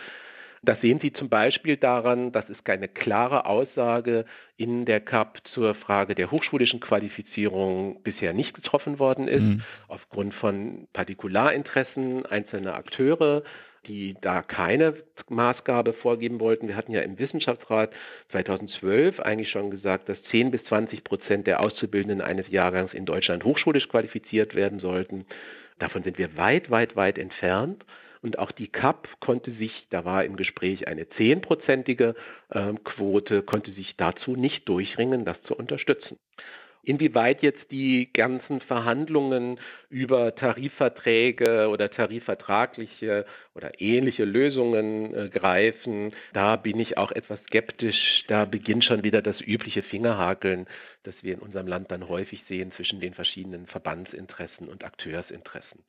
[0.61, 5.75] Das sehen Sie zum Beispiel daran, dass es keine klare Aussage in der CAP zur
[5.75, 9.63] Frage der hochschulischen Qualifizierung bisher nicht getroffen worden ist, mhm.
[9.89, 13.43] aufgrund von Partikularinteressen einzelner Akteure
[13.87, 14.95] die da keine
[15.29, 16.67] Maßgabe vorgeben wollten.
[16.67, 17.91] Wir hatten ja im Wissenschaftsrat
[18.31, 23.43] 2012 eigentlich schon gesagt, dass 10 bis 20 Prozent der Auszubildenden eines Jahrgangs in Deutschland
[23.43, 25.25] hochschulisch qualifiziert werden sollten.
[25.79, 27.83] Davon sind wir weit, weit, weit entfernt.
[28.21, 32.15] Und auch die CAP konnte sich, da war im Gespräch eine zehnprozentige
[32.49, 36.17] äh, Quote, konnte sich dazu nicht durchringen, das zu unterstützen.
[36.83, 39.59] Inwieweit jetzt die ganzen Verhandlungen
[39.93, 48.23] über Tarifverträge oder tarifvertragliche oder ähnliche Lösungen äh, greifen, da bin ich auch etwas skeptisch.
[48.27, 50.65] Da beginnt schon wieder das übliche Fingerhakeln,
[51.03, 55.83] das wir in unserem Land dann häufig sehen zwischen den verschiedenen Verbandsinteressen und Akteursinteressen.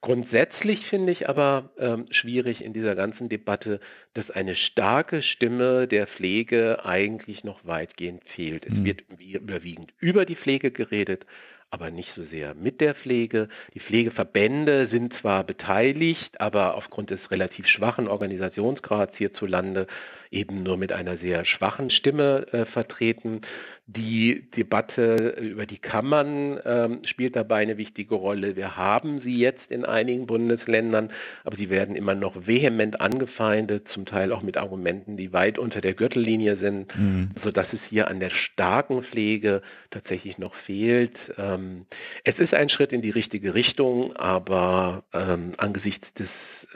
[0.00, 3.80] Grundsätzlich finde ich aber ähm, schwierig in dieser ganzen Debatte,
[4.14, 8.64] dass eine starke Stimme der Pflege eigentlich noch weitgehend fehlt.
[8.66, 8.84] Es mhm.
[8.84, 11.24] wird überwiegend über die Pflege geredet,
[11.72, 13.48] aber nicht so sehr mit der Pflege.
[13.72, 19.86] Die Pflegeverbände sind zwar beteiligt, aber aufgrund des relativ schwachen Organisationsgrads hierzulande
[20.32, 23.42] eben nur mit einer sehr schwachen Stimme äh, vertreten.
[23.86, 28.56] Die Debatte über die Kammern ähm, spielt dabei eine wichtige Rolle.
[28.56, 31.10] Wir haben sie jetzt in einigen Bundesländern,
[31.44, 35.80] aber sie werden immer noch vehement angefeindet, zum Teil auch mit Argumenten, die weit unter
[35.80, 37.32] der Gürtellinie sind, mhm.
[37.42, 41.16] sodass es hier an der starken Pflege tatsächlich noch fehlt.
[41.36, 41.86] Ähm,
[42.24, 46.28] es ist ein Schritt in die richtige Richtung, aber ähm, angesichts des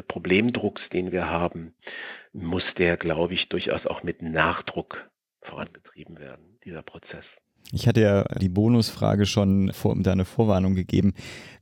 [0.09, 1.73] Problemdrucks, den wir haben,
[2.37, 5.11] muss der, glaube ich, durchaus auch mit Nachdruck
[5.43, 7.25] vorangetrieben werden, dieser Prozess.
[7.73, 11.15] Ich hatte ja die Bonusfrage schon vor, da eine Vorwarnung gegeben.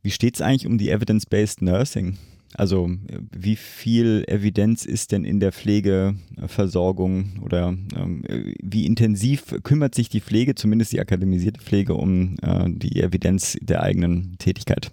[0.03, 2.19] Wie steht es eigentlich um die Evidence-Based Nursing?
[2.57, 2.89] Also
[3.33, 8.23] wie viel Evidenz ist denn in der Pflegeversorgung oder ähm,
[8.63, 13.83] wie intensiv kümmert sich die Pflege, zumindest die akademisierte Pflege, um äh, die Evidenz der
[13.83, 14.93] eigenen Tätigkeit?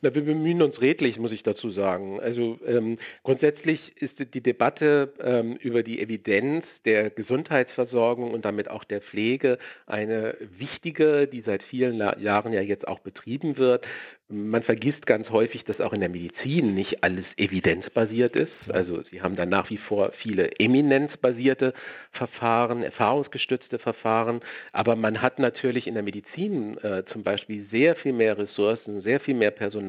[0.00, 2.20] Na, wir bemühen uns redlich, muss ich dazu sagen.
[2.20, 8.84] Also ähm, grundsätzlich ist die Debatte ähm, über die Evidenz der Gesundheitsversorgung und damit auch
[8.84, 13.84] der Pflege eine wichtige, die seit vielen Jahren ja jetzt auch betrieben wird.
[14.30, 18.52] Man vergisst ganz häufig, dass auch in der Medizin nicht alles evidenzbasiert ist.
[18.68, 21.72] Also Sie haben da nach wie vor viele eminenzbasierte
[22.12, 24.40] Verfahren, erfahrungsgestützte Verfahren.
[24.72, 29.18] Aber man hat natürlich in der Medizin äh, zum Beispiel sehr viel mehr Ressourcen, sehr
[29.18, 29.87] viel mehr Personal,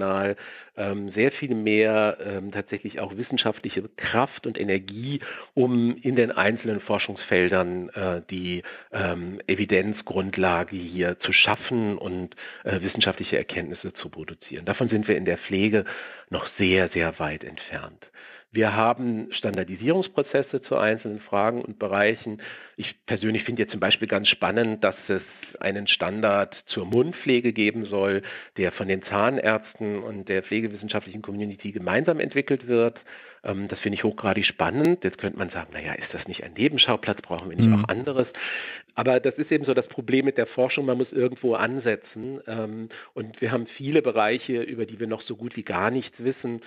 [0.77, 5.19] ähm, sehr viel mehr ähm, tatsächlich auch wissenschaftliche Kraft und Energie,
[5.53, 13.37] um in den einzelnen Forschungsfeldern äh, die ähm, Evidenzgrundlage hier zu schaffen und äh, wissenschaftliche
[13.37, 14.65] Erkenntnisse zu produzieren.
[14.65, 15.85] Davon sind wir in der Pflege
[16.29, 18.05] noch sehr, sehr weit entfernt.
[18.51, 22.41] Wir haben Standardisierungsprozesse zu einzelnen Fragen und Bereichen.
[22.77, 25.21] Ich persönlich finde jetzt zum Beispiel ganz spannend, dass es
[25.59, 28.23] einen Standard zur Mundpflege geben soll,
[28.57, 32.99] der von den Zahnärzten und der pflegewissenschaftlichen Community gemeinsam entwickelt wird.
[33.43, 35.03] Ähm, das finde ich hochgradig spannend.
[35.03, 37.21] Jetzt könnte man sagen, naja, ist das nicht ein Nebenschauplatz?
[37.21, 37.83] Brauchen wir nicht mhm.
[37.83, 38.27] auch anderes?
[38.95, 40.87] Aber das ist eben so das Problem mit der Forschung.
[40.87, 42.41] Man muss irgendwo ansetzen.
[42.47, 46.15] Ähm, und wir haben viele Bereiche, über die wir noch so gut wie gar nichts
[46.17, 46.61] wissen.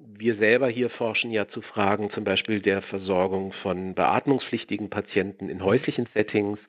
[0.00, 5.64] Wir selber hier forschen ja zu Fragen zum Beispiel der Versorgung von beatmungspflichtigen Patienten in
[5.64, 6.60] häuslichen Settings.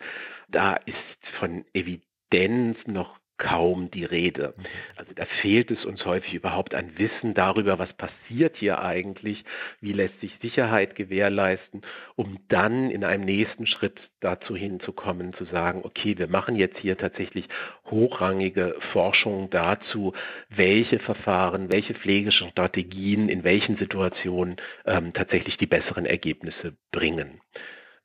[0.47, 0.95] Da ist
[1.39, 4.53] von Evidenz noch kaum die Rede.
[4.55, 4.65] Mhm.
[4.97, 9.43] Also da fehlt es uns häufig überhaupt an Wissen darüber, was passiert hier eigentlich,
[9.81, 11.81] wie lässt sich Sicherheit gewährleisten,
[12.15, 16.97] um dann in einem nächsten Schritt dazu hinzukommen, zu sagen, okay, wir machen jetzt hier
[16.97, 17.45] tatsächlich
[17.85, 20.13] hochrangige Forschung dazu,
[20.49, 27.39] welche Verfahren, welche pflegischen Strategien in welchen Situationen ähm, tatsächlich die besseren Ergebnisse bringen.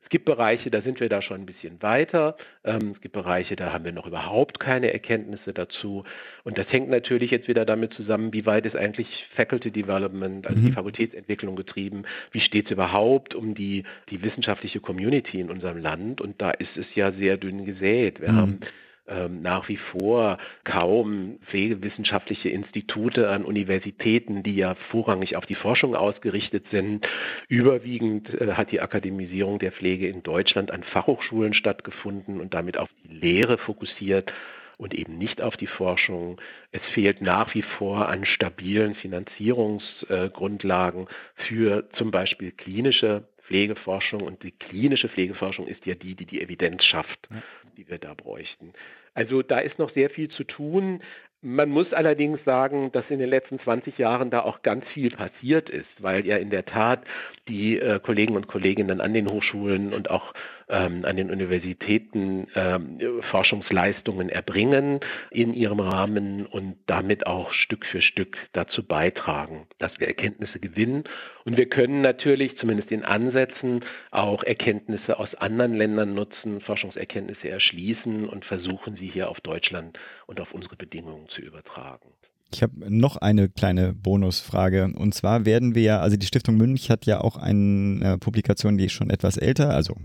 [0.04, 2.36] Es gibt Bereiche, da sind wir da schon ein bisschen weiter.
[2.62, 6.04] Ähm, es gibt Bereiche, da haben wir noch überhaupt keine Erkenntnisse dazu.
[6.44, 10.60] Und das hängt natürlich jetzt wieder damit zusammen, wie weit ist eigentlich Faculty Development, also
[10.60, 10.66] mhm.
[10.66, 16.20] die Fakultätsentwicklung getrieben, wie steht es überhaupt um die, die wissenschaftliche Community in unserem Land.
[16.20, 18.20] Und da ist es ja sehr dünn gesät.
[18.20, 18.36] Wir mhm.
[18.36, 18.60] haben
[19.06, 25.94] ähm, nach wie vor kaum pflegewissenschaftliche Institute an Universitäten, die ja vorrangig auf die Forschung
[25.94, 27.06] ausgerichtet sind.
[27.48, 32.88] Überwiegend äh, hat die Akademisierung der Pflege in Deutschland an Fachhochschulen stattgefunden und damit auf
[33.04, 34.32] die Lehre fokussiert
[34.78, 36.40] und eben nicht auf die Forschung.
[36.72, 44.52] Es fehlt nach wie vor an stabilen Finanzierungsgrundlagen für zum Beispiel klinische Pflegeforschung und die
[44.52, 47.28] klinische Pflegeforschung ist ja die, die die Evidenz schafft,
[47.76, 48.72] die wir da bräuchten.
[49.14, 51.02] Also da ist noch sehr viel zu tun.
[51.40, 55.68] Man muss allerdings sagen, dass in den letzten 20 Jahren da auch ganz viel passiert
[55.68, 57.04] ist, weil ja in der Tat
[57.48, 60.32] die äh, Kollegen und Kolleginnen an den Hochschulen und auch
[60.68, 65.00] ähm, an den Universitäten ähm, Forschungsleistungen erbringen
[65.30, 71.04] in ihrem Rahmen und damit auch Stück für Stück dazu beitragen, dass wir Erkenntnisse gewinnen.
[71.44, 78.28] Und wir können natürlich zumindest in Ansätzen auch Erkenntnisse aus anderen Ländern nutzen, Forschungserkenntnisse erschließen
[78.28, 82.08] und versuchen, sie hier auf Deutschland und auf unsere Bedingungen zu übertragen.
[82.54, 84.92] Ich habe noch eine kleine Bonusfrage.
[84.96, 88.88] Und zwar werden wir ja, also die Stiftung Münch hat ja auch eine Publikation, die
[88.90, 89.96] schon etwas älter, also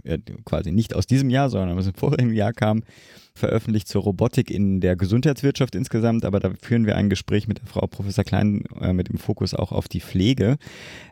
[0.45, 2.81] quasi nicht aus diesem Jahr, sondern aus dem vorigen Jahr kam,
[3.35, 6.25] veröffentlicht zur Robotik in der Gesundheitswirtschaft insgesamt.
[6.25, 9.53] Aber da führen wir ein Gespräch mit der Frau Professor Klein äh, mit dem Fokus
[9.53, 10.57] auch auf die Pflege.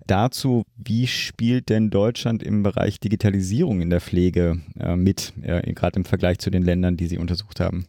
[0.08, 5.98] Dazu, wie spielt denn Deutschland im Bereich Digitalisierung in der Pflege äh, mit, äh, gerade
[5.98, 7.86] im Vergleich zu den Ländern, die Sie untersucht haben?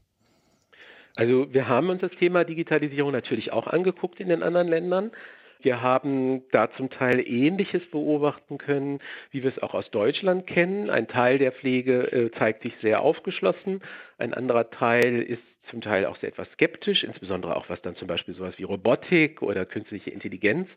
[1.19, 5.11] Also wir haben uns das Thema Digitalisierung natürlich auch angeguckt in den anderen Ländern.
[5.61, 9.01] Wir haben da zum Teil Ähnliches beobachten können,
[9.33, 10.91] wie wir es auch aus Deutschland kennen.
[10.91, 13.81] Ein Teil der Pflege äh, zeigt sich sehr aufgeschlossen,
[14.19, 18.07] ein anderer Teil ist zum Teil auch sehr etwas skeptisch, insbesondere auch was dann zum
[18.07, 20.69] Beispiel sowas wie Robotik oder künstliche Intelligenz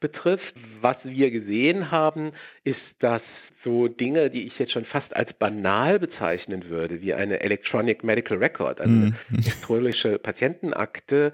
[0.00, 0.54] betrifft.
[0.80, 2.32] Was wir gesehen haben,
[2.64, 3.22] ist, dass
[3.64, 8.38] so Dinge, die ich jetzt schon fast als banal bezeichnen würde, wie eine Electronic Medical
[8.38, 9.38] Record, also eine mhm.
[9.38, 11.32] elektronische Patientenakte,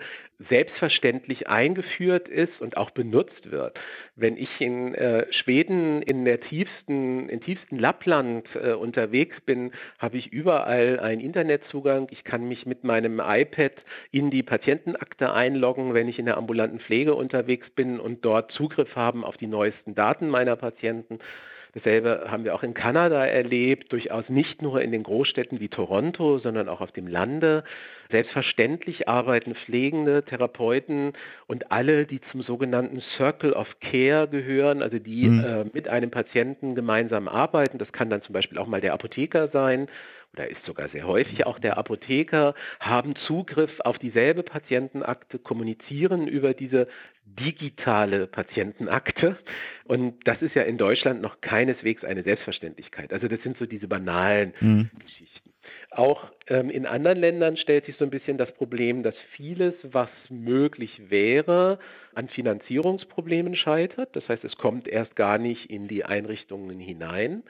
[0.48, 3.78] selbstverständlich eingeführt ist und auch benutzt wird.
[4.16, 10.16] Wenn ich in äh, Schweden in der tiefsten, in tiefsten Lappland äh, unterwegs bin, habe
[10.18, 12.08] ich überall einen Internetzugang.
[12.10, 13.72] Ich kann mich mit meinem iPad
[14.10, 18.96] in die Patientenakte einloggen, wenn ich in der ambulanten Pflege unterwegs bin und dort Zugriff
[18.96, 21.20] haben auf die neuesten Daten meiner Patienten.
[21.74, 26.38] Dasselbe haben wir auch in Kanada erlebt, durchaus nicht nur in den Großstädten wie Toronto,
[26.38, 27.64] sondern auch auf dem Lande.
[28.10, 31.14] Selbstverständlich arbeiten Pflegende, Therapeuten
[31.46, 35.44] und alle, die zum sogenannten Circle of Care gehören, also die mhm.
[35.44, 37.78] äh, mit einem Patienten gemeinsam arbeiten.
[37.78, 39.88] Das kann dann zum Beispiel auch mal der Apotheker sein
[40.34, 46.54] oder ist sogar sehr häufig auch der Apotheker, haben Zugriff auf dieselbe Patientenakte, kommunizieren über
[46.54, 46.88] diese
[47.24, 49.36] digitale Patientenakte.
[49.84, 53.12] Und das ist ja in Deutschland noch keineswegs eine Selbstverständlichkeit.
[53.12, 54.90] Also das sind so diese banalen mhm.
[54.98, 55.50] Geschichten.
[55.90, 60.08] Auch ähm, in anderen Ländern stellt sich so ein bisschen das Problem, dass vieles, was
[60.30, 61.78] möglich wäre,
[62.14, 64.16] an Finanzierungsproblemen scheitert.
[64.16, 67.42] Das heißt, es kommt erst gar nicht in die Einrichtungen hinein.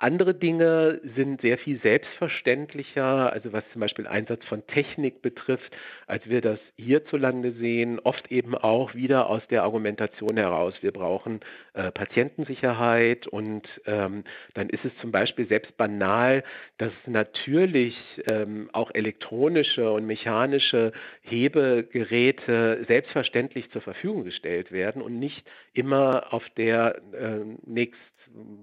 [0.00, 5.70] Andere Dinge sind sehr viel selbstverständlicher, also was zum Beispiel Einsatz von Technik betrifft,
[6.06, 10.72] als wir das hierzulande sehen, oft eben auch wieder aus der Argumentation heraus.
[10.80, 11.40] Wir brauchen
[11.74, 14.24] äh, Patientensicherheit und ähm,
[14.54, 16.44] dann ist es zum Beispiel selbst banal,
[16.78, 17.94] dass natürlich
[18.30, 25.44] ähm, auch elektronische und mechanische Hebegeräte selbstverständlich zur Verfügung gestellt werden und nicht
[25.74, 28.00] immer auf der äh, nächst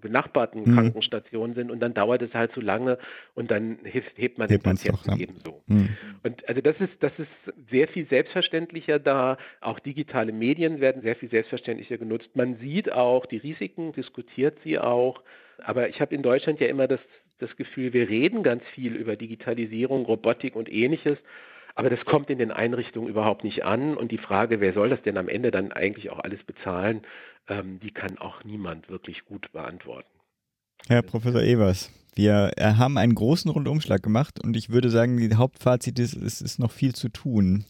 [0.01, 0.75] benachbarten mhm.
[0.75, 2.97] Krankenstationen sind und dann dauert es halt zu lange
[3.35, 5.61] und dann hebt, hebt man hebt den Patienten ebenso.
[5.67, 5.89] Mhm.
[6.23, 9.37] Und also das ist, das ist sehr viel selbstverständlicher da.
[9.61, 12.29] Auch digitale Medien werden sehr viel selbstverständlicher genutzt.
[12.35, 15.21] Man sieht auch die Risiken, diskutiert sie auch.
[15.63, 16.99] Aber ich habe in Deutschland ja immer das,
[17.39, 21.17] das Gefühl, wir reden ganz viel über Digitalisierung, Robotik und ähnliches.
[21.75, 23.95] Aber das kommt in den Einrichtungen überhaupt nicht an.
[23.95, 27.01] Und die Frage, wer soll das denn am Ende dann eigentlich auch alles bezahlen,
[27.47, 30.09] ähm, die kann auch niemand wirklich gut beantworten.
[30.87, 35.35] Herr Professor Evers, wir äh, haben einen großen Rundumschlag gemacht und ich würde sagen, die
[35.35, 37.65] Hauptfazit ist, es ist noch viel zu tun.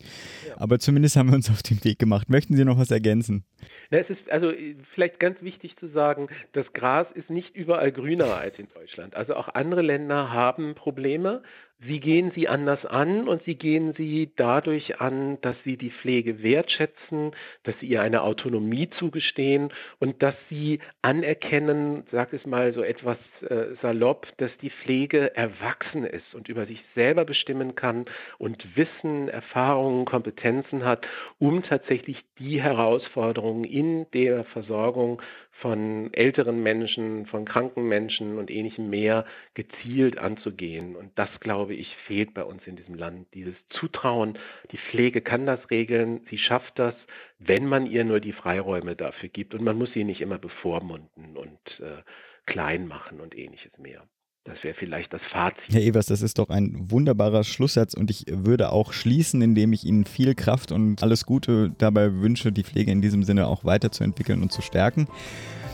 [0.48, 0.56] Ja.
[0.58, 2.30] Aber zumindest haben wir uns auf den Weg gemacht.
[2.30, 3.44] Möchten Sie noch was ergänzen?
[3.90, 4.52] Na, es ist also
[4.94, 9.16] vielleicht ganz wichtig zu sagen, das Gras ist nicht überall grüner als in Deutschland.
[9.16, 11.42] Also auch andere Länder haben Probleme.
[11.86, 16.42] Sie gehen sie anders an und sie gehen sie dadurch an, dass sie die Pflege
[16.42, 17.34] wertschätzen,
[17.64, 23.18] dass sie ihr eine Autonomie zugestehen und dass sie anerkennen, sag es mal so etwas
[23.48, 28.06] äh, salopp, dass die Pflege erwachsen ist und über sich selber bestimmen kann
[28.38, 31.08] und Wissen, Erfahrungen, Kompetenzen hat,
[31.40, 35.22] um tatsächlich die Herausforderungen in der Versorgung
[35.62, 39.26] von älteren Menschen, von kranken Menschen und ähnlichem mehr
[39.56, 40.96] gezielt anzugehen.
[40.96, 43.28] Und das, glaube ich, fehlt bei uns in diesem Land.
[43.34, 44.38] Dieses Zutrauen,
[44.72, 46.94] die Pflege kann das regeln, sie schafft das,
[47.40, 49.56] wenn man ihr nur die Freiräume dafür gibt.
[49.56, 52.04] Und man muss sie nicht immer bevormunden und äh,
[52.46, 54.04] klein machen und ähnliches mehr.
[54.48, 55.62] Das wäre vielleicht das Fazit.
[55.70, 59.84] Herr Evers, das ist doch ein wunderbarer Schlusssatz und ich würde auch schließen, indem ich
[59.84, 64.42] Ihnen viel Kraft und alles Gute dabei wünsche, die Pflege in diesem Sinne auch weiterzuentwickeln
[64.42, 65.10] und zu stärken.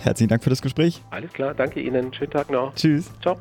[0.01, 1.01] Herzlichen Dank für das Gespräch.
[1.11, 2.11] Alles klar, danke Ihnen.
[2.15, 2.74] Schönen Tag noch.
[2.74, 3.11] Tschüss.
[3.21, 3.38] Ciao.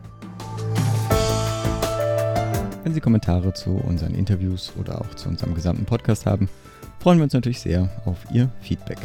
[2.84, 6.50] Wenn Sie Kommentare zu unseren Interviews oder auch zu unserem gesamten Podcast haben,
[6.98, 8.98] freuen wir uns natürlich sehr auf Ihr Feedback.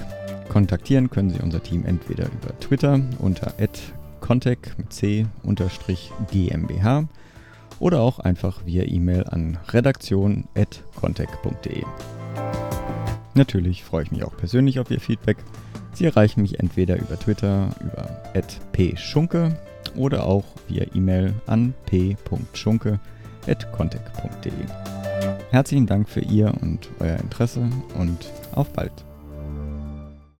[0.49, 3.53] Kontaktieren können Sie unser Team entweder über Twitter unter
[4.21, 5.25] contact mit c
[6.31, 7.07] GmbH
[7.79, 11.83] oder auch einfach via E-Mail an redaktion.contact.de.
[13.33, 15.37] Natürlich freue ich mich auch persönlich auf Ihr Feedback.
[15.93, 18.09] Sie erreichen mich entweder über Twitter über
[18.71, 19.55] @pschunke
[19.95, 24.53] oder auch via E-Mail an p.schunke@contact.de.
[25.51, 29.06] Herzlichen Dank für Ihr und euer Interesse und auf bald.